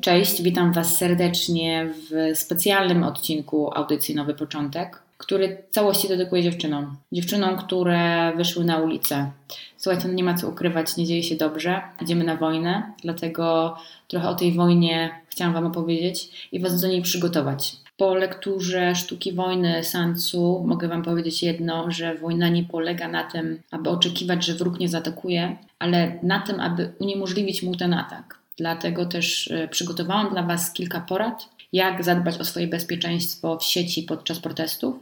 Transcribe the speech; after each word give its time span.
Cześć, 0.00 0.42
witam 0.42 0.72
Was 0.72 0.98
serdecznie 0.98 1.88
w 1.94 2.38
specjalnym 2.38 3.04
odcinku 3.04 3.70
Audycji 3.74 4.14
Nowy 4.14 4.34
Początek, 4.34 5.02
który 5.20 5.62
całości 5.70 6.08
dedykuję 6.08 6.42
dziewczynom. 6.42 6.96
Dziewczynom, 7.12 7.56
które 7.56 8.32
wyszły 8.36 8.64
na 8.64 8.78
ulicę. 8.78 9.30
Słuchajcie, 9.76 10.08
no 10.08 10.14
nie 10.14 10.24
ma 10.24 10.34
co 10.34 10.48
ukrywać, 10.48 10.96
nie 10.96 11.06
dzieje 11.06 11.22
się 11.22 11.36
dobrze. 11.36 11.80
Idziemy 12.02 12.24
na 12.24 12.36
wojnę, 12.36 12.92
dlatego 13.02 13.76
trochę 14.08 14.28
o 14.28 14.34
tej 14.34 14.52
wojnie 14.52 15.10
chciałam 15.28 15.54
Wam 15.54 15.66
opowiedzieć 15.66 16.48
i 16.52 16.60
Was 16.60 16.80
do 16.80 16.88
niej 16.88 17.02
przygotować. 17.02 17.76
Po 17.96 18.14
lekturze 18.14 18.94
Sztuki 18.94 19.32
Wojny 19.32 19.84
Sansu 19.84 20.64
mogę 20.66 20.88
Wam 20.88 21.02
powiedzieć 21.02 21.42
jedno, 21.42 21.90
że 21.90 22.14
wojna 22.14 22.48
nie 22.48 22.64
polega 22.64 23.08
na 23.08 23.24
tym, 23.24 23.62
aby 23.70 23.90
oczekiwać, 23.90 24.46
że 24.46 24.54
wróg 24.54 24.80
nie 24.80 24.88
zaatakuje, 24.88 25.56
ale 25.78 26.18
na 26.22 26.40
tym, 26.40 26.60
aby 26.60 26.92
uniemożliwić 26.98 27.62
mu 27.62 27.76
ten 27.76 27.94
atak. 27.94 28.38
Dlatego 28.58 29.06
też 29.06 29.50
e, 29.50 29.68
przygotowałam 29.68 30.30
dla 30.30 30.42
Was 30.42 30.72
kilka 30.72 31.00
porad, 31.00 31.48
jak 31.72 32.04
zadbać 32.04 32.40
o 32.40 32.44
swoje 32.44 32.66
bezpieczeństwo 32.66 33.56
w 33.56 33.64
sieci 33.64 34.02
podczas 34.02 34.38
protestów 34.38 34.94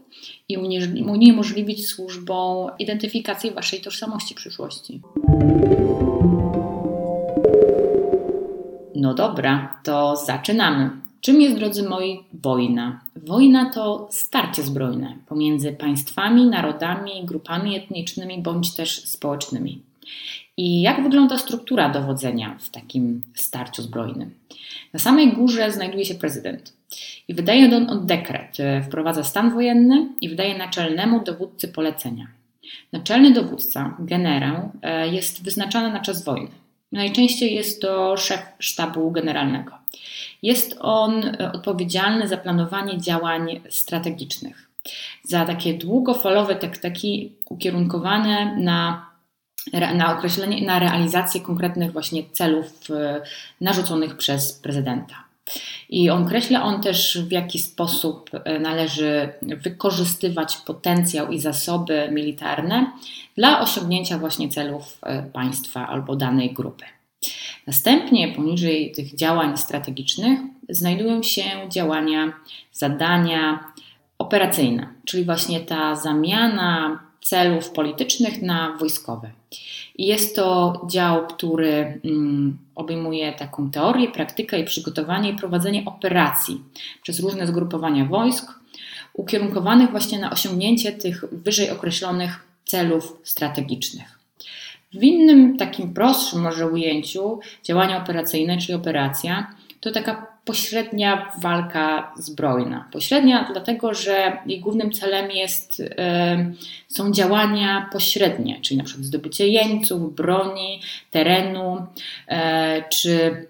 i 0.48 0.56
uniemożliwić 1.06 1.86
służbom 1.86 2.70
identyfikację 2.78 3.52
Waszej 3.52 3.80
tożsamości 3.80 4.34
przyszłości. 4.34 5.00
No 8.94 9.14
dobra, 9.14 9.80
to 9.84 10.16
zaczynamy. 10.16 10.90
Czym 11.20 11.40
jest, 11.40 11.56
drodzy 11.56 11.88
moi, 11.88 12.20
wojna? 12.32 13.00
Wojna 13.16 13.70
to 13.70 14.08
starcie 14.10 14.62
zbrojne 14.62 15.16
pomiędzy 15.28 15.72
państwami, 15.72 16.46
narodami, 16.46 17.24
grupami 17.24 17.76
etnicznymi 17.76 18.42
bądź 18.42 18.74
też 18.74 19.04
społecznymi. 19.04 19.87
I 20.56 20.82
jak 20.82 21.02
wygląda 21.02 21.38
struktura 21.38 21.88
dowodzenia 21.88 22.56
w 22.60 22.70
takim 22.70 23.22
starciu 23.34 23.82
zbrojnym? 23.82 24.34
Na 24.92 24.98
samej 24.98 25.32
górze 25.32 25.72
znajduje 25.72 26.04
się 26.04 26.14
prezydent 26.14 26.72
i 27.28 27.34
wydaje 27.34 27.76
on 27.76 28.06
dekret, 28.06 28.60
e, 28.60 28.82
wprowadza 28.82 29.24
stan 29.24 29.50
wojenny 29.50 30.08
i 30.20 30.28
wydaje 30.28 30.58
naczelnemu 30.58 31.24
dowódcy 31.24 31.68
polecenia. 31.68 32.26
Naczelny 32.92 33.30
dowódca, 33.30 33.96
generał, 33.98 34.70
e, 34.82 35.08
jest 35.08 35.44
wyznaczany 35.44 35.92
na 35.92 36.00
czas 36.00 36.24
wojny. 36.24 36.50
Najczęściej 36.92 37.54
jest 37.54 37.82
to 37.82 38.16
szef 38.16 38.40
sztabu 38.58 39.10
generalnego. 39.10 39.72
Jest 40.42 40.76
on 40.80 41.24
e, 41.24 41.52
odpowiedzialny 41.52 42.28
za 42.28 42.36
planowanie 42.36 43.00
działań 43.00 43.60
strategicznych, 43.68 44.68
za 45.22 45.44
takie 45.44 45.74
długofalowe 45.74 46.56
taktyki 46.56 47.32
ukierunkowane 47.50 48.56
na 48.56 49.07
na 49.72 50.18
określenie, 50.18 50.66
na 50.66 50.78
realizację 50.78 51.40
konkretnych 51.40 51.92
właśnie 51.92 52.22
celów 52.32 52.66
e, 52.90 53.20
narzuconych 53.60 54.16
przez 54.16 54.52
prezydenta. 54.52 55.28
I 55.88 56.10
określa 56.10 56.62
on 56.62 56.82
też, 56.82 57.18
w 57.28 57.32
jaki 57.32 57.58
sposób 57.58 58.30
e, 58.44 58.58
należy 58.58 59.28
wykorzystywać 59.42 60.56
potencjał 60.56 61.32
i 61.32 61.40
zasoby 61.40 62.08
militarne 62.12 62.92
dla 63.36 63.60
osiągnięcia 63.60 64.18
właśnie 64.18 64.48
celów 64.48 64.98
e, 65.02 65.22
państwa 65.22 65.88
albo 65.88 66.16
danej 66.16 66.54
grupy. 66.54 66.84
Następnie 67.66 68.28
poniżej 68.28 68.92
tych 68.92 69.14
działań 69.14 69.58
strategicznych 69.58 70.40
znajdują 70.68 71.22
się 71.22 71.42
działania, 71.68 72.32
zadania 72.72 73.64
operacyjne, 74.18 74.88
czyli 75.04 75.24
właśnie 75.24 75.60
ta 75.60 75.94
zamiana 75.94 77.00
celów 77.20 77.70
politycznych 77.70 78.42
na 78.42 78.76
wojskowe. 78.80 79.30
I 79.98 80.06
jest 80.06 80.36
to 80.36 80.80
dział, 80.90 81.26
który 81.26 82.00
mm, 82.04 82.58
obejmuje 82.74 83.32
taką 83.32 83.70
teorię, 83.70 84.08
praktykę 84.08 84.60
i 84.60 84.64
przygotowanie 84.64 85.30
i 85.30 85.36
prowadzenie 85.36 85.82
operacji 85.86 86.60
przez 87.02 87.20
różne 87.20 87.46
zgrupowania 87.46 88.04
wojsk, 88.04 88.58
ukierunkowanych 89.12 89.90
właśnie 89.90 90.18
na 90.18 90.30
osiągnięcie 90.30 90.92
tych 90.92 91.24
wyżej 91.32 91.70
określonych 91.70 92.46
celów 92.64 93.16
strategicznych. 93.24 94.18
W 94.92 95.02
innym, 95.02 95.56
takim 95.56 95.94
prostszym 95.94 96.40
może 96.40 96.66
ujęciu, 96.66 97.40
działania 97.64 98.02
operacyjne, 98.02 98.58
czyli 98.58 98.74
operacja, 98.74 99.54
to 99.80 99.90
taka 99.92 100.26
pośrednia 100.48 101.32
walka 101.40 102.12
zbrojna. 102.16 102.88
Pośrednia 102.92 103.48
dlatego, 103.52 103.94
że 103.94 104.38
jej 104.46 104.60
głównym 104.60 104.92
celem 104.92 105.30
jest, 105.30 105.82
są 106.88 107.12
działania 107.12 107.88
pośrednie, 107.92 108.60
czyli 108.60 108.78
na 108.78 108.84
przykład 108.84 109.06
zdobycie 109.06 109.48
jeńców, 109.48 110.14
broni, 110.14 110.80
terenu 111.10 111.86
e, 112.28 112.84
czy 112.88 113.46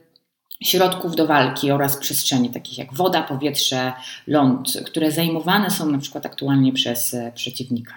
środków 0.62 1.16
do 1.16 1.26
walki 1.26 1.70
oraz 1.70 1.96
przestrzeni 1.96 2.50
takich 2.50 2.78
jak 2.78 2.94
woda, 2.94 3.22
powietrze, 3.22 3.92
ląd, 4.26 4.80
które 4.86 5.10
zajmowane 5.10 5.70
są 5.70 5.90
na 5.90 5.98
przykład 5.98 6.26
aktualnie 6.26 6.72
przez 6.72 7.14
e, 7.14 7.32
przeciwnika. 7.34 7.94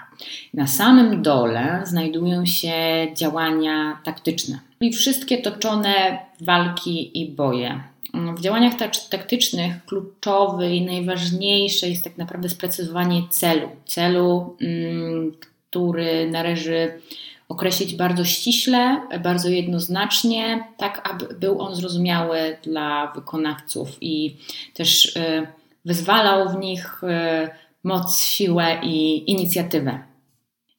Na 0.53 0.67
samym 0.67 1.21
dole 1.21 1.81
znajdują 1.85 2.45
się 2.45 2.73
działania 3.17 3.99
taktyczne, 4.03 4.59
czyli 4.79 4.93
wszystkie 4.93 5.37
toczone 5.37 6.17
walki 6.41 7.21
i 7.21 7.31
boje 7.31 7.90
w 8.13 8.41
działaniach 8.41 8.73
taktycznych 9.09 9.85
kluczowy 9.85 10.75
i 10.75 10.85
najważniejsze 10.85 11.89
jest 11.89 12.03
tak 12.03 12.17
naprawdę 12.17 12.49
sprecyzowanie 12.49 13.23
celu. 13.29 13.69
Celu, 13.85 14.57
mm, 14.61 15.31
który 15.69 16.31
należy 16.31 17.01
określić 17.49 17.95
bardzo 17.95 18.25
ściśle, 18.25 19.01
bardzo 19.23 19.49
jednoznacznie, 19.49 20.63
tak 20.77 21.09
aby 21.09 21.33
był 21.33 21.61
on 21.61 21.75
zrozumiały 21.75 22.57
dla 22.63 23.11
wykonawców 23.15 23.97
i 24.01 24.37
też 24.73 25.05
y, 25.05 25.47
wyzwalał 25.85 26.49
w 26.49 26.59
nich 26.59 27.03
y, 27.03 27.49
moc, 27.83 28.21
siłę 28.21 28.79
i 28.83 29.31
inicjatywę. 29.31 29.99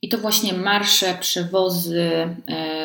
I 0.02 0.08
to 0.08 0.18
właśnie 0.18 0.52
marsze, 0.52 1.16
przewozy, 1.20 2.10
e, 2.48 2.81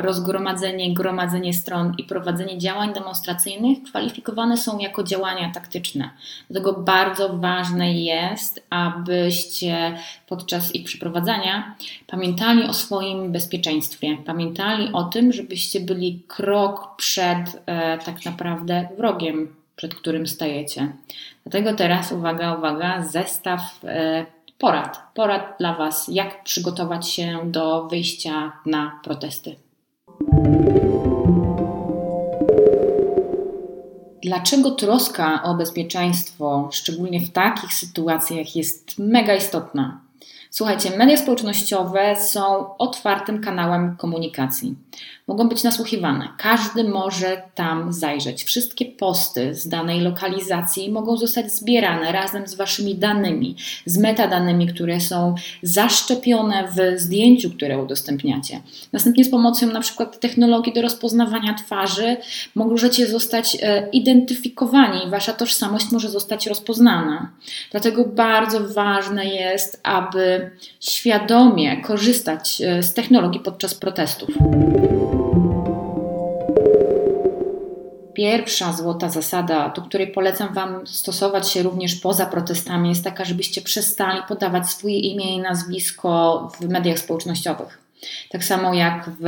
rozgromadzenie, 0.00 0.94
gromadzenie 0.94 1.54
stron 1.54 1.94
i 1.98 2.04
prowadzenie 2.04 2.58
działań 2.58 2.94
demonstracyjnych 2.94 3.82
kwalifikowane 3.82 4.56
są 4.56 4.78
jako 4.78 5.02
działania 5.02 5.50
taktyczne. 5.50 6.10
Dlatego 6.50 6.72
bardzo 6.72 7.28
ważne 7.28 7.92
jest, 7.92 8.66
abyście 8.70 9.98
podczas 10.28 10.74
ich 10.74 10.84
przeprowadzania 10.84 11.74
pamiętali 12.06 12.62
o 12.62 12.74
swoim 12.74 13.32
bezpieczeństwie, 13.32 14.16
pamiętali 14.26 14.92
o 14.92 15.04
tym, 15.04 15.32
żebyście 15.32 15.80
byli 15.80 16.22
krok 16.28 16.96
przed 16.96 17.62
e, 17.66 17.98
tak 17.98 18.24
naprawdę 18.24 18.88
wrogiem, 18.96 19.54
przed 19.76 19.94
którym 19.94 20.26
stajecie. 20.26 20.92
Dlatego 21.46 21.74
teraz 21.74 22.12
uwaga, 22.12 22.54
uwaga, 22.54 23.02
zestaw. 23.02 23.84
E, 23.84 24.37
porad. 24.58 24.98
Porad 25.14 25.56
dla 25.58 25.74
Was, 25.74 26.08
jak 26.08 26.44
przygotować 26.44 27.08
się 27.08 27.40
do 27.44 27.88
wyjścia 27.88 28.52
na 28.66 29.00
protesty. 29.04 29.56
Dlaczego 34.22 34.70
troska 34.70 35.42
o 35.42 35.54
bezpieczeństwo, 35.54 36.68
szczególnie 36.72 37.20
w 37.20 37.30
takich 37.30 37.74
sytuacjach, 37.74 38.56
jest 38.56 38.98
mega 38.98 39.34
istotna? 39.34 40.00
Słuchajcie, 40.50 40.96
media 40.96 41.16
społecznościowe 41.16 42.16
są 42.16 42.76
otwartym 42.78 43.42
kanałem 43.42 43.96
komunikacji. 43.96 44.74
Mogą 45.28 45.48
być 45.48 45.62
nasłuchiwane. 45.62 46.28
Każdy 46.38 46.84
może 46.84 47.42
tam 47.54 47.92
zajrzeć. 47.92 48.44
Wszystkie 48.44 48.86
posty 48.86 49.54
z 49.54 49.68
danej 49.68 50.00
lokalizacji 50.00 50.90
mogą 50.90 51.16
zostać 51.16 51.52
zbierane 51.52 52.12
razem 52.12 52.46
z 52.46 52.54
waszymi 52.54 52.94
danymi, 52.94 53.56
z 53.86 53.98
metadanymi, 53.98 54.66
które 54.66 55.00
są 55.00 55.34
zaszczepione 55.62 56.68
w 56.68 57.00
zdjęciu, 57.00 57.50
które 57.50 57.78
udostępniacie. 57.78 58.60
Następnie 58.92 59.24
z 59.24 59.30
pomocą 59.30 59.66
na 59.66 59.80
przykład 59.80 60.20
technologii 60.20 60.72
do 60.72 60.82
rozpoznawania 60.82 61.54
twarzy 61.54 62.16
możecie 62.54 63.06
zostać 63.06 63.56
e, 63.62 63.88
identyfikowani 63.90 65.06
i 65.06 65.10
wasza 65.10 65.32
tożsamość 65.32 65.90
może 65.92 66.08
zostać 66.08 66.46
rozpoznana. 66.46 67.32
Dlatego 67.70 68.04
bardzo 68.04 68.68
ważne 68.74 69.26
jest, 69.26 69.80
aby 69.82 70.50
świadomie 70.80 71.82
korzystać 71.82 72.60
e, 72.60 72.82
z 72.82 72.94
technologii 72.94 73.40
podczas 73.40 73.74
protestów. 73.74 74.28
Pierwsza 78.18 78.72
złota 78.72 79.08
zasada, 79.08 79.68
do 79.68 79.82
której 79.82 80.12
polecam 80.12 80.54
Wam 80.54 80.86
stosować 80.86 81.50
się 81.50 81.62
również 81.62 81.94
poza 81.94 82.26
protestami, 82.26 82.88
jest 82.88 83.04
taka, 83.04 83.24
żebyście 83.24 83.60
przestali 83.60 84.22
podawać 84.28 84.70
swoje 84.70 84.98
imię 84.98 85.34
i 85.34 85.40
nazwisko 85.40 86.48
w 86.60 86.68
mediach 86.68 86.98
społecznościowych. 86.98 87.78
Tak 88.30 88.44
samo 88.44 88.74
jak 88.74 89.10
w 89.20 89.26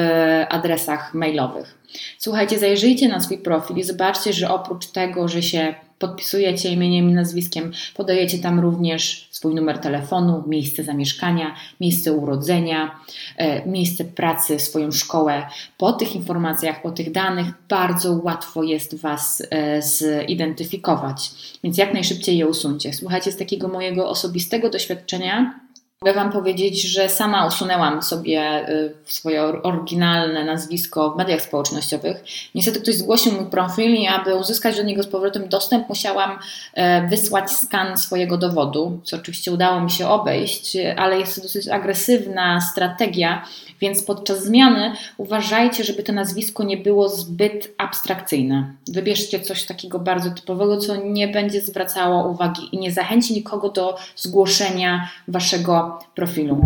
adresach 0.49 1.15
mailowych. 1.15 1.79
Słuchajcie, 2.19 2.59
zajrzyjcie 2.59 3.09
na 3.09 3.21
swój 3.21 3.39
profil 3.39 3.77
i 3.77 3.83
zobaczcie, 3.83 4.33
że 4.33 4.51
oprócz 4.51 4.87
tego, 4.87 5.29
że 5.29 5.43
się 5.43 5.75
podpisujecie 6.01 6.69
imieniem 6.69 7.11
i 7.11 7.13
nazwiskiem, 7.13 7.73
podajecie 7.95 8.39
tam 8.39 8.61
również 8.61 9.29
swój 9.31 9.55
numer 9.55 9.79
telefonu, 9.79 10.45
miejsce 10.47 10.85
zamieszkania, 10.85 11.55
miejsce 11.81 12.13
urodzenia, 12.13 13.01
e, 13.37 13.67
miejsce 13.67 14.05
pracy, 14.05 14.59
swoją 14.59 14.93
szkołę. 14.93 15.47
Po 15.79 15.93
tych 15.93 16.17
informacjach, 16.17 16.83
po 16.83 16.91
tych 16.91 17.13
danych 17.13 17.47
bardzo 17.69 18.21
łatwo 18.25 18.63
jest 18.63 18.95
Was 19.01 19.43
e, 19.51 19.83
zidentyfikować, 19.83 21.31
więc 21.65 21.79
jak 21.79 21.95
najszybciej 21.95 22.39
je 22.39 22.47
usuńcie. 22.47 22.93
Słuchajcie, 22.93 23.33
z 23.33 23.37
takiego 23.37 23.69
mojego 23.69 24.09
osobistego 24.09 24.71
doświadczenia 24.71 25.61
Mogę 26.05 26.15
Wam 26.15 26.33
powiedzieć, 26.33 26.83
że 26.83 27.09
sama 27.09 27.47
usunęłam 27.47 28.03
sobie 28.03 28.69
y, 28.69 28.95
swoje 29.05 29.43
oryginalne 29.43 30.45
nazwisko 30.45 31.11
w 31.11 31.17
mediach 31.17 31.43
społecznościowych. 31.43 32.25
Niestety 32.55 32.81
ktoś 32.81 32.95
zgłosił 32.95 33.33
mój 33.33 33.47
profil 33.47 33.95
i 33.95 34.07
aby 34.07 34.37
uzyskać 34.37 34.77
do 34.77 34.83
niego 34.83 35.03
z 35.03 35.07
powrotem 35.07 35.49
dostęp, 35.49 35.89
musiałam 35.89 36.39
e, 36.75 37.09
wysłać 37.09 37.51
skan 37.51 37.99
swojego 37.99 38.39
dowodu, 38.39 39.01
co 39.05 39.17
oczywiście 39.17 39.53
udało 39.53 39.81
mi 39.81 39.91
się 39.91 40.09
obejść, 40.09 40.77
ale 40.97 41.19
jest 41.19 41.37
to 41.37 41.43
dosyć 41.43 41.69
agresywna 41.69 42.61
strategia, 42.61 43.45
więc 43.81 44.03
podczas 44.03 44.45
zmiany 44.45 44.93
uważajcie, 45.17 45.85
żeby 45.85 46.03
to 46.03 46.13
nazwisko 46.13 46.63
nie 46.65 46.77
było 46.77 47.09
zbyt 47.09 47.75
abstrakcyjne. 47.79 48.73
Wybierzcie 48.89 49.41
coś 49.41 49.67
takiego 49.67 49.99
bardzo 49.99 50.31
typowego, 50.31 50.77
co 50.77 50.97
nie 50.97 51.29
będzie 51.29 51.61
zwracało 51.61 52.29
uwagi 52.29 52.63
i 52.73 52.79
nie 52.79 52.93
zachęci 52.93 53.35
nikogo 53.35 53.69
do 53.69 53.97
zgłoszenia 54.17 55.09
Waszego 55.29 55.90
profilu. 56.15 56.61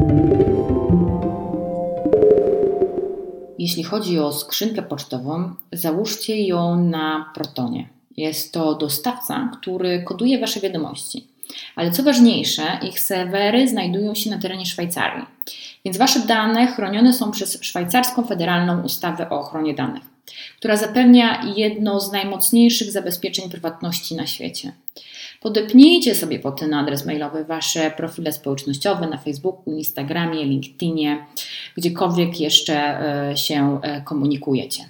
Jeśli 3.58 3.82
chodzi 3.82 4.18
o 4.18 4.32
skrzynkę 4.32 4.82
pocztową, 4.82 5.54
załóżcie 5.72 6.42
ją 6.46 6.84
na 6.84 7.32
Protonie. 7.34 7.88
Jest 8.16 8.52
to 8.52 8.74
dostawca, 8.74 9.50
który 9.60 10.02
koduje 10.02 10.38
Wasze 10.38 10.60
wiadomości. 10.60 11.26
Ale 11.76 11.90
co 11.90 12.02
ważniejsze, 12.02 12.62
ich 12.82 13.00
serwery 13.00 13.68
znajdują 13.68 14.14
się 14.14 14.30
na 14.30 14.38
terenie 14.38 14.66
Szwajcarii, 14.66 15.26
więc 15.84 15.96
Wasze 15.96 16.20
dane 16.20 16.66
chronione 16.66 17.12
są 17.12 17.30
przez 17.30 17.62
Szwajcarską 17.62 18.24
Federalną 18.24 18.82
Ustawę 18.82 19.30
o 19.30 19.40
Ochronie 19.40 19.74
Danych, 19.74 20.02
która 20.58 20.76
zapewnia 20.76 21.44
jedno 21.56 22.00
z 22.00 22.12
najmocniejszych 22.12 22.92
zabezpieczeń 22.92 23.50
prywatności 23.50 24.14
na 24.14 24.26
świecie. 24.26 24.72
Podepnijcie 25.44 26.14
sobie 26.14 26.38
pod 26.38 26.60
ten 26.60 26.74
adres 26.74 27.06
mailowy 27.06 27.44
Wasze 27.44 27.90
profile 27.90 28.32
społecznościowe 28.32 29.06
na 29.06 29.18
Facebooku, 29.18 29.74
Instagramie, 29.76 30.44
LinkedInie, 30.44 31.26
gdziekolwiek 31.76 32.40
jeszcze 32.40 32.74
e, 33.30 33.36
się 33.36 33.80
e, 33.82 34.00
komunikujecie. 34.00 34.84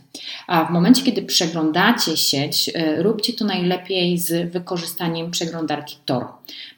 A 0.46 0.64
w 0.64 0.70
momencie, 0.70 1.02
kiedy 1.02 1.22
przeglądacie 1.22 2.16
sieć, 2.16 2.70
e, 2.74 3.02
róbcie 3.02 3.32
to 3.32 3.44
najlepiej 3.44 4.18
z 4.18 4.52
wykorzystaniem 4.52 5.30
przeglądarki 5.30 5.96
Tor. 6.04 6.26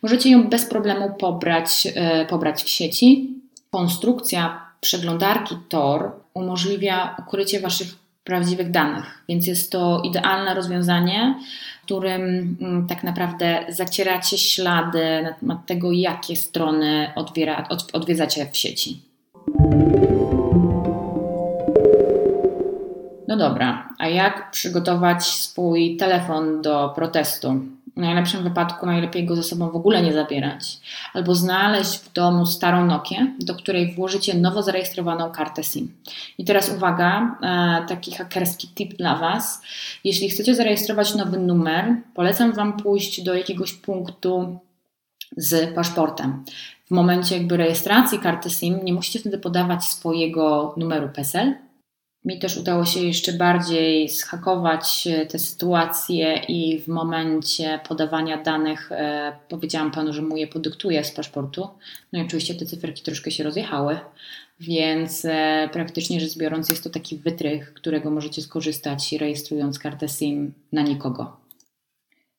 Możecie 0.02 0.30
ją 0.30 0.48
bez 0.48 0.66
problemu 0.66 1.14
pobrać, 1.14 1.88
pobrać 2.28 2.62
w 2.62 2.68
sieci. 2.68 3.30
Konstrukcja 3.70 4.66
przeglądarki 4.80 5.54
Tor 5.68 6.12
umożliwia 6.34 7.16
ukrycie 7.18 7.60
Waszych 7.60 8.05
prawdziwych 8.26 8.70
danych, 8.70 9.04
więc 9.28 9.46
jest 9.46 9.72
to 9.72 10.02
idealne 10.04 10.54
rozwiązanie, 10.54 11.34
którym 11.84 12.56
mm, 12.60 12.86
tak 12.86 13.04
naprawdę 13.04 13.64
zacieracie 13.68 14.38
ślady 14.38 15.22
na 15.22 15.32
temat 15.32 15.66
tego, 15.66 15.92
jakie 15.92 16.36
strony 16.36 17.12
odwiera, 17.14 17.66
od, 17.68 17.90
odwiedzacie 17.92 18.46
w 18.52 18.56
sieci. 18.56 19.00
No 23.28 23.36
dobra, 23.36 23.88
a 23.98 24.08
jak 24.08 24.50
przygotować 24.50 25.24
swój 25.24 25.96
telefon 25.96 26.62
do 26.62 26.92
protestu? 26.94 27.60
W 27.96 28.00
najlepszym 28.00 28.42
wypadku 28.42 28.86
najlepiej 28.86 29.26
go 29.26 29.36
ze 29.36 29.42
sobą 29.42 29.70
w 29.70 29.76
ogóle 29.76 30.02
nie 30.02 30.12
zabierać, 30.12 30.80
albo 31.14 31.34
znaleźć 31.34 31.98
w 31.98 32.12
domu 32.12 32.46
starą 32.46 32.86
Nokię, 32.86 33.34
do 33.38 33.54
której 33.54 33.94
włożycie 33.94 34.34
nowo 34.34 34.62
zarejestrowaną 34.62 35.30
kartę 35.30 35.64
SIM. 35.64 35.94
I 36.38 36.44
teraz 36.44 36.72
uwaga, 36.76 37.38
e, 37.42 37.86
taki 37.88 38.14
hakerski 38.14 38.68
tip 38.68 38.94
dla 38.94 39.16
Was. 39.16 39.62
Jeśli 40.04 40.28
chcecie 40.28 40.54
zarejestrować 40.54 41.14
nowy 41.14 41.38
numer, 41.38 41.96
polecam 42.14 42.52
Wam 42.52 42.76
pójść 42.76 43.22
do 43.22 43.34
jakiegoś 43.34 43.72
punktu 43.72 44.58
z 45.36 45.74
paszportem. 45.74 46.44
W 46.86 46.90
momencie 46.90 47.36
jakby 47.36 47.56
rejestracji 47.56 48.18
karty 48.18 48.50
SIM 48.50 48.80
nie 48.84 48.92
musicie 48.92 49.18
wtedy 49.18 49.38
podawać 49.38 49.84
swojego 49.84 50.74
numeru 50.76 51.08
PESEL, 51.08 51.54
mi 52.26 52.38
też 52.38 52.56
udało 52.56 52.84
się 52.84 53.00
jeszcze 53.00 53.32
bardziej 53.32 54.08
schakować 54.08 55.06
e, 55.06 55.26
tę 55.26 55.38
sytuację 55.38 56.34
i 56.48 56.78
w 56.80 56.88
momencie 56.88 57.80
podawania 57.88 58.42
danych 58.42 58.92
e, 58.92 59.36
powiedziałam 59.48 59.90
panu, 59.90 60.12
że 60.12 60.22
mu 60.22 60.36
je 60.36 60.46
podyktuje 60.46 61.04
z 61.04 61.10
paszportu. 61.10 61.68
No 62.12 62.18
i 62.18 62.22
oczywiście 62.22 62.54
te 62.54 62.66
cyferki 62.66 63.02
troszkę 63.02 63.30
się 63.30 63.44
rozjechały, 63.44 63.98
więc 64.60 65.24
e, 65.24 65.68
praktycznie 65.72 66.20
rzecz 66.20 66.38
biorąc 66.38 66.68
jest 66.68 66.84
to 66.84 66.90
taki 66.90 67.16
wytrych, 67.16 67.74
którego 67.74 68.10
możecie 68.10 68.42
skorzystać 68.42 69.12
rejestrując 69.12 69.78
kartę 69.78 70.08
SIM 70.08 70.52
na 70.72 70.82
nikogo. 70.82 71.45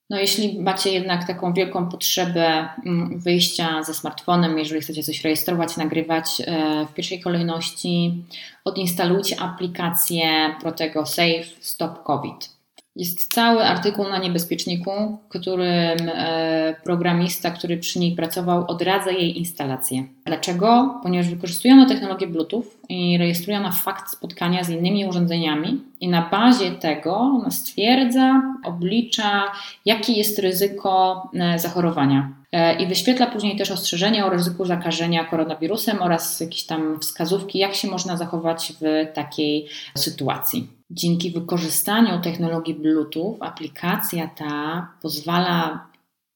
No, 0.10 0.20
jeśli 0.20 0.60
macie 0.60 0.92
jednak 0.92 1.28
taką 1.28 1.54
wielką 1.54 1.90
potrzebę 1.90 2.70
mm, 2.86 3.20
wyjścia 3.20 3.84
ze 3.84 3.94
smartfonem, 3.94 4.58
jeżeli 4.58 4.82
chcecie 4.82 5.04
coś 5.04 5.24
rejestrować, 5.24 5.78
nagrywać, 5.78 6.42
e, 6.46 6.86
w 6.86 6.94
pierwszej 6.94 7.20
kolejności 7.20 8.24
odinstalujcie 8.66 9.40
aplikację 9.40 10.56
Protego 10.62 11.06
Safe 11.06 11.44
Stop 11.60 12.04
COVID. 12.04 12.57
Jest 12.98 13.34
cały 13.34 13.64
artykuł 13.64 14.10
na 14.10 14.18
niebezpieczniku, 14.18 14.92
którym 15.30 16.10
e, 16.14 16.76
programista, 16.84 17.52
który 17.52 17.78
przy 17.78 18.00
niej 18.00 18.16
pracował, 18.16 18.66
odradza 18.68 19.12
jej 19.12 19.38
instalację. 19.38 20.04
Dlaczego? 20.26 21.00
Ponieważ 21.04 21.30
wykorzystujemy 21.30 21.86
technologię 21.86 22.28
Bluetooth 22.28 22.64
i 22.90 23.18
rejestrujemy 23.18 23.72
fakt 23.72 24.10
spotkania 24.10 24.64
z 24.64 24.70
innymi 24.70 25.06
urządzeniami, 25.06 25.82
i 26.02 26.08
na 26.08 26.30
bazie 26.30 26.72
tego 26.72 27.16
ona 27.16 27.52
stwierdza, 27.52 28.42
oblicza, 28.64 29.44
jakie 29.86 30.14
jest 30.14 30.40
ryzyko 30.40 31.24
e, 31.34 31.60
zachorowania. 31.60 32.30
E, 32.52 32.84
I 32.84 32.88
wyświetla 32.88 33.28
później 33.28 33.58
też 33.58 33.72
ostrzeżenia 33.72 34.26
o 34.26 34.30
ryzyku 34.30 34.66
zakażenia 34.66 35.26
koronawirusem 35.26 36.02
oraz 36.02 36.40
jakieś 36.40 36.66
tam 36.66 37.00
wskazówki, 37.00 37.60
jak 37.60 37.76
się 37.76 37.88
można 37.88 38.18
zachować 38.18 38.74
w 38.82 39.14
takiej 39.14 39.68
sytuacji. 39.96 40.77
Dzięki 40.92 41.32
wykorzystaniu 41.32 42.22
technologii 42.22 42.76
Bluetooth 42.76 43.38
aplikacja 43.40 44.28
ta 44.28 44.88
pozwala 45.02 45.88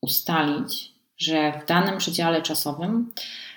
ustalić, 0.02 0.92
że 1.18 1.62
w 1.62 1.68
danym 1.68 1.98
przedziale 1.98 2.42
czasowym 2.42 3.12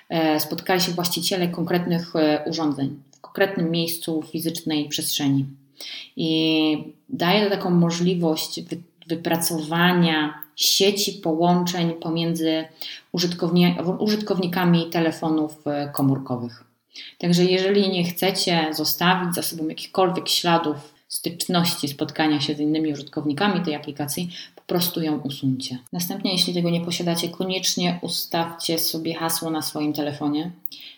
e, 0.09 0.39
spotkali 0.39 0.81
się 0.81 0.91
właściciele 0.91 1.47
konkretnych 1.47 2.15
e, 2.15 2.43
urządzeń 2.49 2.99
w 3.17 3.21
konkretnym 3.21 3.71
miejscu 3.71 4.23
fizycznej 4.31 4.89
przestrzeni. 4.89 5.45
I 6.15 6.93
daje 7.09 7.43
to 7.43 7.49
taką 7.55 7.69
możliwość 7.69 8.59
wypracowania 9.07 10.41
sieci 10.55 11.13
połączeń 11.13 11.93
pomiędzy 11.93 12.65
użytkownikami 13.99 14.89
telefonów 14.89 15.67
e, 15.67 15.89
komórkowych. 15.93 16.74
Także 17.17 17.43
jeżeli 17.43 17.89
nie 17.89 18.03
chcecie 18.03 18.67
zostawić 18.71 19.35
za 19.35 19.41
sobą 19.41 19.67
jakichkolwiek 19.67 20.29
śladów 20.29 20.95
styczności, 21.07 21.87
spotkania 21.87 22.41
się 22.41 22.55
z 22.55 22.59
innymi 22.59 22.93
użytkownikami 22.93 23.61
tej 23.61 23.75
aplikacji, 23.75 24.29
po 24.55 24.61
prostu 24.61 25.01
ją 25.01 25.19
usuńcie. 25.19 25.77
Następnie, 25.93 26.31
jeśli 26.31 26.53
tego 26.53 26.69
nie 26.69 26.81
posiadacie, 26.81 27.29
koniecznie 27.29 27.99
ustawcie 28.01 28.79
sobie 28.79 29.13
hasło 29.13 29.49
na 29.49 29.61
swoim 29.61 29.93
telefonie. 29.93 30.51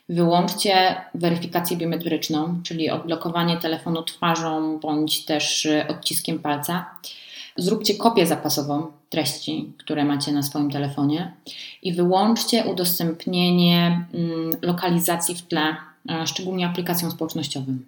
Wyłączcie 0.09 0.95
weryfikację 1.13 1.77
biometryczną, 1.77 2.61
czyli 2.63 2.89
odblokowanie 2.89 3.57
telefonu 3.57 4.03
twarzą 4.03 4.79
bądź 4.79 5.25
też 5.25 5.67
odciskiem 5.87 6.39
palca. 6.39 6.85
Zróbcie 7.57 7.95
kopię 7.95 8.27
zapasową 8.27 8.87
treści, 9.09 9.73
które 9.77 10.05
macie 10.05 10.31
na 10.31 10.43
swoim 10.43 10.71
telefonie 10.71 11.33
i 11.83 11.93
wyłączcie 11.93 12.65
udostępnienie 12.65 14.05
mm, 14.13 14.51
lokalizacji 14.61 15.35
w 15.35 15.41
tle, 15.41 15.75
szczególnie 16.25 16.67
aplikacjom 16.67 17.11
społecznościowym. 17.11 17.85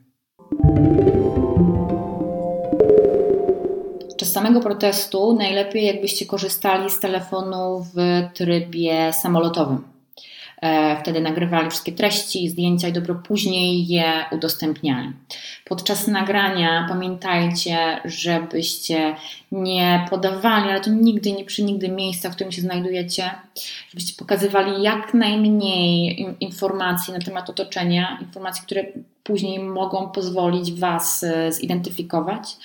Podczas 4.08 4.32
samego 4.32 4.60
protestu 4.60 5.34
najlepiej 5.34 5.86
jakbyście 5.86 6.26
korzystali 6.26 6.90
z 6.90 7.00
telefonu 7.00 7.86
w 7.94 7.98
trybie 8.34 9.14
samolotowym 9.14 9.84
E, 9.84 9.99
wtedy 11.02 11.22
nagrywali 11.22 11.70
wszystkie 11.70 11.92
treści, 11.92 12.50
zdjęcia 12.50 12.88
i 12.88 12.94
dopiero 12.94 13.16
później 13.16 13.88
je 13.88 14.26
udostępniali. 14.32 15.14
Podczas 15.66 16.08
nagrania 16.08 16.86
pamiętajcie, 16.90 17.78
żebyście 18.06 19.16
nie 19.52 20.06
podawali, 20.10 20.70
ale 20.70 20.82
to 20.82 20.90
nigdy, 20.90 21.32
nie 21.32 21.46
przy 21.46 21.64
nigdy 21.64 21.90
miejsca, 21.90 22.30
w 22.30 22.36
którym 22.36 22.52
się 22.52 22.62
znajdujecie, 22.62 23.32
żebyście 23.90 24.14
pokazywali 24.18 24.84
jak 24.84 25.14
najmniej 25.14 26.26
informacji 26.40 27.14
na 27.14 27.20
temat 27.20 27.50
otoczenia, 27.50 28.18
informacji, 28.22 28.64
które 28.66 28.84
później 29.30 29.60
mogą 29.60 30.10
pozwolić 30.10 30.74
Was 30.74 31.24
e, 31.24 31.52
zidentyfikować, 31.52 32.58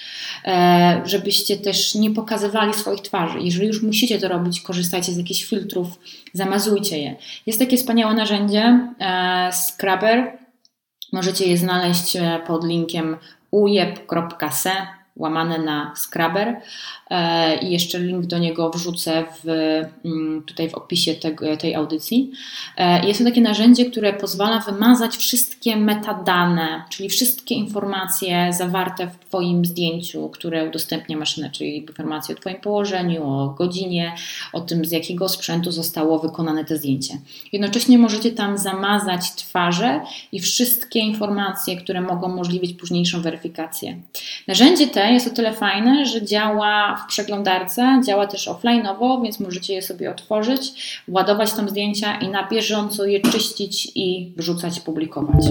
e, 0.44 1.02
żebyście 1.04 1.56
też 1.56 1.94
nie 1.94 2.10
pokazywali 2.10 2.74
swoich 2.74 3.00
twarzy. 3.00 3.38
Jeżeli 3.40 3.66
już 3.66 3.82
musicie 3.82 4.18
to 4.18 4.28
robić, 4.28 4.60
korzystajcie 4.60 5.12
z 5.12 5.16
jakichś 5.16 5.44
filtrów, 5.44 5.88
zamazujcie 6.32 6.98
je. 6.98 7.16
Jest 7.46 7.58
takie 7.58 7.76
wspaniałe 7.76 8.14
narzędzie 8.14 8.90
e, 9.00 9.50
Scrubber. 9.52 10.38
Możecie 11.12 11.46
je 11.46 11.58
znaleźć 11.58 12.16
pod 12.46 12.64
linkiem 12.64 13.16
ujeb.se 13.50 15.03
łamane 15.16 15.58
na 15.58 15.94
Scrubber 15.96 16.56
e, 17.10 17.58
i 17.58 17.70
jeszcze 17.70 17.98
link 17.98 18.26
do 18.26 18.38
niego 18.38 18.70
wrzucę 18.70 19.24
w, 19.44 19.48
mm, 20.04 20.42
tutaj 20.42 20.70
w 20.70 20.74
opisie 20.74 21.14
tego, 21.14 21.56
tej 21.56 21.74
audycji. 21.74 22.32
E, 22.76 23.06
jest 23.06 23.18
to 23.18 23.24
takie 23.24 23.40
narzędzie, 23.40 23.90
które 23.90 24.12
pozwala 24.12 24.60
wymazać 24.60 25.16
wszystkie 25.16 25.76
metadane, 25.76 26.84
czyli 26.90 27.08
wszystkie 27.08 27.54
informacje 27.54 28.52
zawarte 28.52 29.06
w 29.06 29.28
Twoim 29.28 29.64
zdjęciu, 29.64 30.28
które 30.28 30.68
udostępnia 30.68 31.16
maszyna, 31.16 31.50
czyli 31.50 31.76
informacje 31.76 32.34
o 32.34 32.38
Twoim 32.38 32.60
położeniu, 32.60 33.24
o 33.28 33.48
godzinie, 33.48 34.14
o 34.52 34.60
tym 34.60 34.84
z 34.84 34.92
jakiego 34.92 35.28
sprzętu 35.28 35.72
zostało 35.72 36.18
wykonane 36.18 36.64
to 36.64 36.76
zdjęcie. 36.76 37.14
Jednocześnie 37.52 37.98
możecie 37.98 38.32
tam 38.32 38.58
zamazać 38.58 39.34
twarze 39.34 40.00
i 40.32 40.40
wszystkie 40.40 40.98
informacje, 40.98 41.76
które 41.76 42.00
mogą 42.00 42.32
umożliwić 42.32 42.72
późniejszą 42.72 43.22
weryfikację. 43.22 44.00
Narzędzie 44.48 44.86
te 44.86 45.03
jest 45.10 45.26
o 45.26 45.30
tyle 45.30 45.52
fajne, 45.52 46.06
że 46.06 46.22
działa 46.22 46.96
w 46.96 47.08
przeglądarce, 47.08 48.00
działa 48.06 48.26
też 48.26 48.48
offline'owo, 48.48 49.22
więc 49.22 49.40
możecie 49.40 49.74
je 49.74 49.82
sobie 49.82 50.10
otworzyć, 50.10 51.02
ładować 51.08 51.52
tam 51.52 51.68
zdjęcia 51.68 52.18
i 52.18 52.28
na 52.28 52.48
bieżąco 52.48 53.06
je 53.06 53.20
czyścić 53.20 53.92
i 53.94 54.32
wrzucać, 54.36 54.80
publikować 54.80 55.44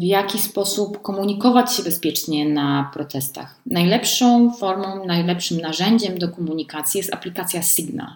w 0.00 0.02
jaki 0.02 0.38
sposób 0.38 1.02
komunikować 1.02 1.76
się 1.76 1.82
bezpiecznie 1.82 2.48
na 2.48 2.90
protestach. 2.94 3.54
Najlepszą 3.66 4.52
formą, 4.52 5.06
najlepszym 5.06 5.60
narzędziem 5.60 6.18
do 6.18 6.28
komunikacji 6.28 6.98
jest 6.98 7.14
aplikacja 7.14 7.62
Signal. 7.62 8.10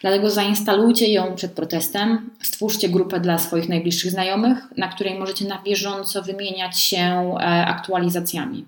Dlatego 0.00 0.30
zainstalujcie 0.30 1.12
ją 1.12 1.34
przed 1.34 1.52
protestem, 1.52 2.30
stwórzcie 2.42 2.88
grupę 2.88 3.20
dla 3.20 3.38
swoich 3.38 3.68
najbliższych 3.68 4.10
znajomych, 4.10 4.58
na 4.76 4.88
której 4.88 5.18
możecie 5.18 5.44
na 5.44 5.62
bieżąco 5.62 6.22
wymieniać 6.22 6.80
się 6.80 7.34
e, 7.34 7.40
aktualizacjami. 7.66 8.64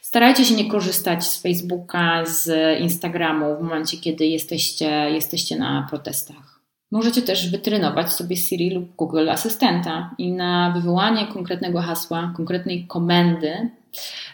Starajcie 0.00 0.44
się 0.44 0.54
nie 0.54 0.70
korzystać 0.70 1.24
z 1.24 1.42
Facebooka, 1.42 2.26
z 2.26 2.50
Instagramu 2.80 3.56
w 3.56 3.62
momencie, 3.62 3.96
kiedy 3.96 4.26
jesteście, 4.26 4.86
jesteście 5.10 5.56
na 5.56 5.86
protestach. 5.90 6.49
Możecie 6.90 7.22
też 7.22 7.50
wytrenować 7.50 8.12
sobie 8.12 8.36
Siri 8.36 8.70
lub 8.70 8.96
Google 8.96 9.30
Asystenta 9.30 10.14
i 10.18 10.32
na 10.32 10.72
wywołanie 10.76 11.26
konkretnego 11.26 11.80
hasła, 11.80 12.32
konkretnej 12.36 12.86
komendy 12.86 13.70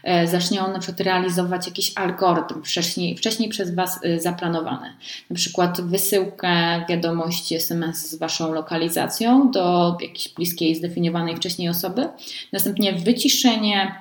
e, 0.05 0.27
zacznie 0.27 0.65
on 0.65 0.73
na 0.73 0.79
przykład 0.79 1.01
realizować 1.01 1.67
jakiś 1.67 1.93
algorytm 1.95 2.63
wcześniej, 2.63 3.17
wcześniej 3.17 3.49
przez 3.49 3.75
Was 3.75 4.01
e, 4.05 4.21
zaplanowany. 4.21 4.93
Na 5.31 5.37
przykład 5.37 5.81
wysyłkę 5.81 6.85
wiadomości 6.89 7.55
SMS 7.55 8.11
z 8.11 8.19
Waszą 8.19 8.53
lokalizacją 8.53 9.51
do 9.51 9.97
jakiejś 10.01 10.35
bliskiej, 10.35 10.75
zdefiniowanej 10.75 11.37
wcześniej 11.37 11.69
osoby, 11.69 12.09
następnie 12.53 12.93
wyciszenie 12.93 13.95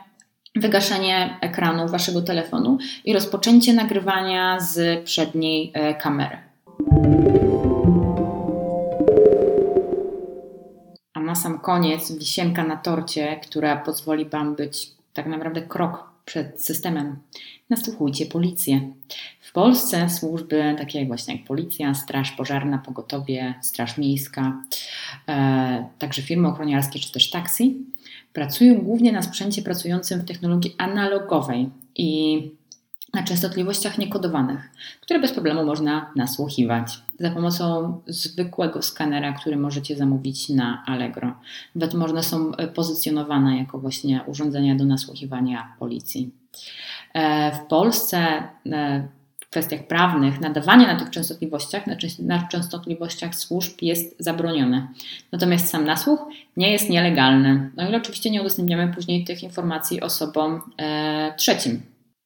wygaszenie 0.56 1.38
ekranu 1.42 1.88
Waszego 1.88 2.22
telefonu 2.22 2.78
i 3.06 3.14
rozpoczęcie 3.14 3.74
nagrywania 3.74 4.60
z 4.60 5.04
przedniej 5.04 5.72
e, 5.74 5.94
kamery. 5.94 6.38
Sam 11.46 11.60
koniec 11.60 12.12
wisienka 12.12 12.64
na 12.64 12.78
torcie, 12.78 13.40
która 13.44 13.78
pozwoli 13.78 14.26
Wam 14.26 14.56
być 14.56 14.92
tak 15.14 15.26
naprawdę 15.26 15.62
krok 15.62 16.10
przed 16.26 16.64
systemem. 16.64 17.16
Nasłuchujcie 17.70 18.26
policję. 18.26 18.82
W 19.42 19.52
Polsce 19.52 20.10
służby 20.10 20.76
takie 20.78 21.06
właśnie 21.06 21.36
jak 21.36 21.46
policja, 21.46 21.94
straż 21.94 22.32
pożarna, 22.32 22.78
pogotowie, 22.78 23.54
straż 23.62 23.98
miejska, 23.98 24.62
e, 25.28 25.88
także 26.00 26.22
firmy 26.22 26.48
ochroniarskie 26.48 27.00
czy 27.00 27.12
też 27.12 27.30
taksi 27.30 27.78
pracują 28.34 28.82
głównie 28.82 29.12
na 29.12 29.22
sprzęcie 29.22 29.62
pracującym 29.62 30.20
w 30.20 30.26
technologii 30.26 30.76
analogowej 30.78 31.70
i 31.96 32.42
na 33.16 33.24
częstotliwościach 33.24 33.98
niekodowanych, 33.98 34.72
które 35.02 35.20
bez 35.20 35.32
problemu 35.32 35.66
można 35.66 36.12
nasłuchiwać 36.16 37.00
za 37.20 37.32
pomocą 37.32 38.02
zwykłego 38.08 38.82
skanera, 38.82 39.34
który 39.34 39.58
możecie 39.58 39.98
zamówić 39.98 40.50
na 40.50 40.84
Allegro. 40.86 41.34
Nawet 41.76 41.94
można 41.94 42.24
są 42.24 42.56
e, 42.56 42.68
pozycjonowane 42.68 43.58
jako 43.58 43.80
właśnie 43.80 44.22
urządzenia 44.28 44.76
do 44.76 44.86
nasłuchiwania 44.86 45.74
policji. 45.80 46.32
E, 47.14 47.52
w 47.52 47.60
Polsce 47.60 48.18
e, 48.72 49.08
w 49.40 49.50
kwestiach 49.50 49.88
prawnych 49.88 50.42
nadawanie 50.42 50.88
na 50.88 51.00
tych 51.00 51.10
częstotliwościach, 51.10 51.84
na 52.20 52.48
częstotliwościach 52.48 53.36
służb 53.36 53.72
jest 53.82 54.16
zabronione. 54.20 54.88
Natomiast 55.32 55.68
sam 55.68 55.86
nasłuch 55.86 56.20
nie 56.58 56.72
jest 56.72 56.90
nielegalny. 56.90 57.72
No 57.76 57.90
i 57.90 57.96
oczywiście 57.96 58.30
nie 58.32 58.42
udostępniamy 58.42 58.94
później 58.94 59.26
tych 59.26 59.44
informacji 59.44 60.02
osobom 60.02 60.62
trzecim, 61.38 61.82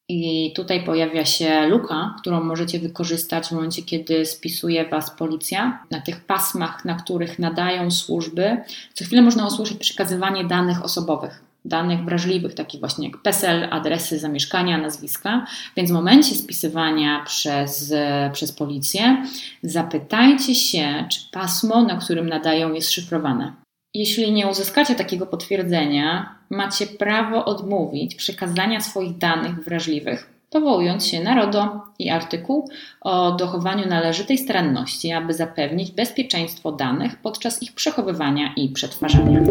i 0.09 0.53
tutaj 0.55 0.83
pojawia 0.83 1.25
się 1.25 1.67
luka, 1.67 2.15
którą 2.19 2.43
możecie 2.43 2.79
wykorzystać 2.79 3.47
w 3.47 3.51
momencie, 3.51 3.81
kiedy 3.83 4.25
spisuje 4.25 4.89
Was 4.89 5.11
policja. 5.11 5.83
Na 5.91 6.01
tych 6.01 6.25
pasmach, 6.25 6.85
na 6.85 6.95
których 6.95 7.39
nadają 7.39 7.91
służby, 7.91 8.57
co 8.93 9.05
chwilę 9.05 9.21
można 9.21 9.47
usłyszeć 9.47 9.77
przekazywanie 9.77 10.43
danych 10.43 10.85
osobowych, 10.85 11.43
danych 11.65 12.05
wrażliwych, 12.05 12.53
takich 12.53 12.79
właśnie 12.79 13.07
jak 13.07 13.17
PESEL, 13.17 13.67
adresy 13.71 14.19
zamieszkania, 14.19 14.77
nazwiska. 14.77 15.45
Więc 15.77 15.89
w 15.89 15.93
momencie 15.93 16.35
spisywania 16.35 17.23
przez, 17.25 17.93
przez 18.33 18.51
policję 18.51 19.23
zapytajcie 19.63 20.55
się, 20.55 21.05
czy 21.11 21.19
pasmo, 21.31 21.83
na 21.83 21.95
którym 21.95 22.29
nadają, 22.29 22.73
jest 22.73 22.91
szyfrowane. 22.91 23.53
Jeśli 23.93 24.31
nie 24.31 24.47
uzyskacie 24.47 24.95
takiego 24.95 25.25
potwierdzenia, 25.25 26.35
macie 26.49 26.87
prawo 26.87 27.45
odmówić 27.45 28.15
przekazania 28.15 28.81
swoich 28.81 29.17
danych 29.17 29.63
wrażliwych, 29.63 30.29
powołując 30.49 31.07
się 31.07 31.23
na 31.23 31.35
RODO 31.35 31.81
i 31.99 32.09
artykuł 32.09 32.69
o 33.01 33.31
dochowaniu 33.31 33.87
należytej 33.87 34.37
staranności, 34.37 35.11
aby 35.11 35.33
zapewnić 35.33 35.91
bezpieczeństwo 35.91 36.71
danych 36.71 37.15
podczas 37.21 37.63
ich 37.63 37.73
przechowywania 37.73 38.53
i 38.55 38.69
przetwarzania. 38.69 39.41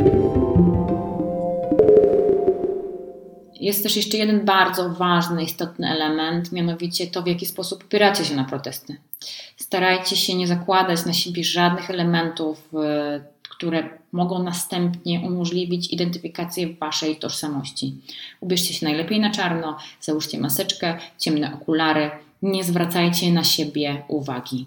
Jest 3.55 3.83
też 3.83 3.97
jeszcze 3.97 4.17
jeden 4.17 4.45
bardzo 4.45 4.91
ważny, 4.91 5.43
istotny 5.43 5.91
element, 5.91 6.53
mianowicie 6.53 7.07
to, 7.07 7.23
w 7.23 7.27
jaki 7.27 7.47
sposób 7.47 7.85
opieracie 7.85 8.25
się 8.25 8.37
na 8.37 8.45
protesty. 8.45 8.97
Starajcie 9.57 10.17
się 10.17 10.35
nie 10.35 10.47
zakładać 10.47 11.07
na 11.07 11.13
siebie 11.13 11.45
żadnych 11.45 11.91
elementów 11.91 12.71
które 13.59 13.98
mogą 14.13 14.43
następnie 14.43 15.21
umożliwić 15.21 15.93
identyfikację 15.93 16.75
Waszej 16.75 17.17
tożsamości. 17.17 17.95
Ubierzcie 18.41 18.75
się 18.75 18.87
najlepiej 18.87 19.21
na 19.21 19.31
czarno, 19.31 19.77
załóżcie 20.01 20.41
maseczkę, 20.41 20.99
ciemne 21.19 21.55
okulary, 21.55 22.11
nie 22.43 22.65
zwracajcie 22.65 23.33
na 23.33 23.45
siebie 23.45 24.03
uwagi. 24.09 24.67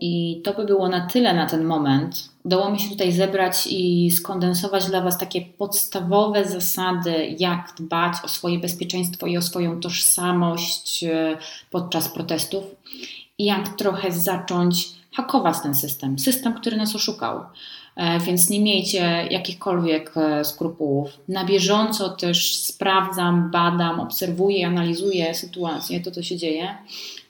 I 0.00 0.40
to 0.44 0.54
by 0.54 0.64
było 0.64 0.88
na 0.88 1.06
tyle 1.06 1.34
na 1.34 1.46
ten 1.46 1.64
moment. 1.64 2.28
Udało 2.44 2.70
mi 2.70 2.80
się 2.80 2.90
tutaj 2.90 3.12
zebrać 3.12 3.66
i 3.70 4.10
skondensować 4.10 4.86
dla 4.86 5.00
Was 5.00 5.18
takie 5.18 5.40
podstawowe 5.40 6.44
zasady, 6.44 7.36
jak 7.38 7.74
dbać 7.78 8.16
o 8.24 8.28
swoje 8.28 8.58
bezpieczeństwo 8.58 9.26
i 9.26 9.36
o 9.36 9.42
swoją 9.42 9.80
tożsamość 9.80 11.04
e, 11.04 11.38
podczas 11.70 12.08
protestów 12.08 12.64
jak 13.38 13.68
trochę 13.68 14.12
zacząć 14.12 14.88
hakować 15.12 15.56
ten 15.62 15.74
system, 15.74 16.18
system, 16.18 16.54
który 16.54 16.76
nas 16.76 16.96
oszukał. 16.96 17.40
E, 17.96 18.20
więc 18.20 18.50
nie 18.50 18.60
miejcie 18.60 19.26
jakichkolwiek 19.30 20.12
e, 20.16 20.44
skrupułów. 20.44 21.08
Na 21.28 21.44
bieżąco 21.44 22.08
też 22.08 22.56
sprawdzam, 22.56 23.50
badam, 23.50 24.00
obserwuję, 24.00 24.66
analizuję 24.66 25.34
sytuację, 25.34 26.00
to 26.00 26.10
co 26.10 26.22
się 26.22 26.36
dzieje, 26.36 26.74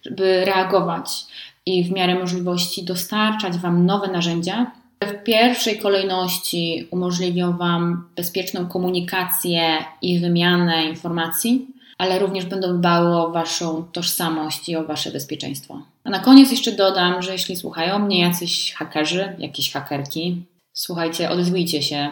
żeby 0.05 0.45
reagować 0.45 1.27
i 1.67 1.85
w 1.85 1.93
miarę 1.93 2.15
możliwości 2.15 2.85
dostarczać 2.85 3.59
Wam 3.59 3.87
nowe 3.87 4.09
narzędzia. 4.09 4.71
W 5.01 5.25
pierwszej 5.25 5.79
kolejności 5.79 6.89
umożliwią 6.91 7.57
Wam 7.57 8.09
bezpieczną 8.17 8.67
komunikację 8.67 9.85
i 10.03 10.19
wymianę 10.19 10.85
informacji 10.85 11.67
ale 11.99 12.19
również 12.19 12.45
będą 12.45 12.79
dbały 12.79 13.17
o 13.17 13.31
Waszą 13.31 13.85
tożsamość 13.93 14.69
i 14.69 14.77
o 14.77 14.85
Wasze 14.85 15.11
bezpieczeństwo. 15.11 15.83
A 16.05 16.11
na 16.11 16.19
koniec 16.19 16.51
jeszcze 16.51 16.73
dodam, 16.73 17.23
że 17.23 17.33
jeśli 17.33 17.57
słuchają 17.57 17.99
mnie 17.99 18.21
jacyś 18.21 18.75
hakerzy, 18.75 19.37
jakieś 19.39 19.73
hakerki, 19.73 20.43
słuchajcie, 20.73 21.31
odezwijcie 21.31 21.83
się, 21.83 22.11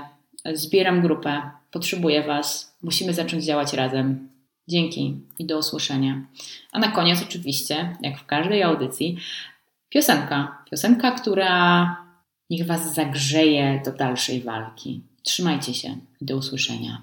zbieram 0.54 1.02
grupę, 1.02 1.42
potrzebuję 1.70 2.22
Was, 2.22 2.76
musimy 2.82 3.14
zacząć 3.14 3.44
działać 3.44 3.72
razem. 3.72 4.28
Dzięki 4.68 5.16
i 5.38 5.46
do 5.46 5.58
usłyszenia. 5.58 6.22
A 6.72 6.78
na 6.78 6.88
koniec, 6.88 7.22
oczywiście, 7.22 7.96
jak 8.00 8.18
w 8.18 8.26
każdej 8.26 8.62
audycji, 8.62 9.16
piosenka. 9.88 10.58
Piosenka, 10.70 11.10
która 11.10 11.96
niech 12.50 12.66
Was 12.66 12.94
zagrzeje 12.94 13.82
do 13.84 13.92
dalszej 13.92 14.42
walki. 14.42 15.02
Trzymajcie 15.22 15.74
się 15.74 15.96
i 16.20 16.24
do 16.24 16.36
usłyszenia. 16.36 17.02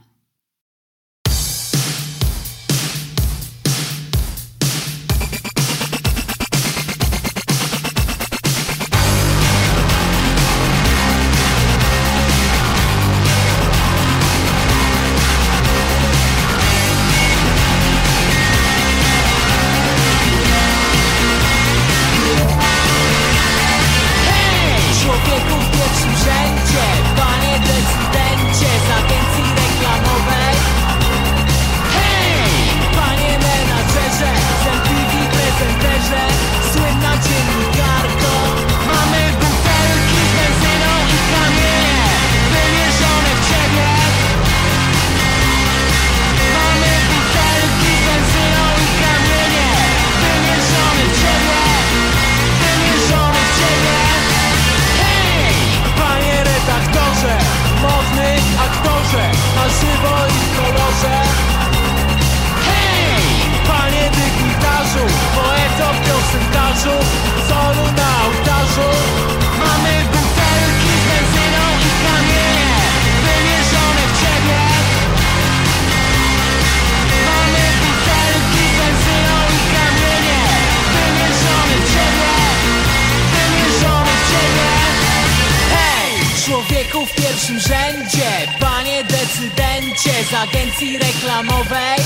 Z 90.32 90.34
agencji 90.34 90.98
reklamowej. 90.98 92.00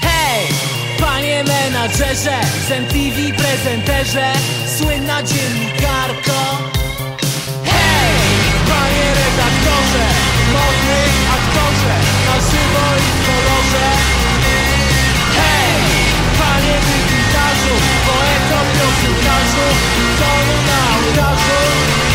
Hej, 0.00 0.46
panie 1.00 1.44
menadżerze, 1.44 2.38
z 2.68 2.70
MTV 2.70 3.18
prezenterze 3.36 4.32
Słynna 4.76 5.22
dziennikarko. 5.22 6.38
Hej, 7.70 8.14
panie 8.68 9.06
redaktorze, 9.20 10.06
modny 10.54 11.00
aktorze 11.36 11.94
Na 12.26 12.36
żywo 12.48 12.84
i 12.98 13.08
w 13.14 13.18
kolorze. 13.26 13.88
Hej, 15.38 15.74
panie 16.38 16.76
wygitarzu, 16.86 17.74
poeto, 18.06 18.58
piosenkarzu 18.74 19.66
Solu 20.18 20.56
na 20.68 20.80
ołtarzu 20.96 22.11